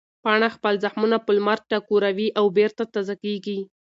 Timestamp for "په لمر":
1.25-1.59